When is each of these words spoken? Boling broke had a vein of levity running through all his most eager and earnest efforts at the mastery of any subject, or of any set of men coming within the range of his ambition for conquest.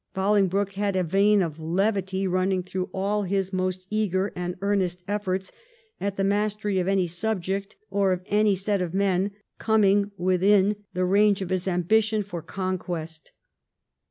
Boling 0.15 0.47
broke 0.47 0.71
had 0.73 0.95
a 0.95 1.03
vein 1.03 1.43
of 1.43 1.59
levity 1.59 2.25
running 2.25 2.63
through 2.63 2.89
all 2.91 3.21
his 3.21 3.53
most 3.53 3.85
eager 3.91 4.33
and 4.35 4.55
earnest 4.59 5.03
efforts 5.07 5.51
at 5.99 6.17
the 6.17 6.23
mastery 6.23 6.79
of 6.79 6.87
any 6.87 7.05
subject, 7.05 7.75
or 7.91 8.11
of 8.11 8.23
any 8.25 8.55
set 8.55 8.81
of 8.81 8.95
men 8.95 9.29
coming 9.59 10.09
within 10.17 10.75
the 10.95 11.05
range 11.05 11.43
of 11.43 11.49
his 11.51 11.67
ambition 11.67 12.23
for 12.23 12.41
conquest. 12.41 13.31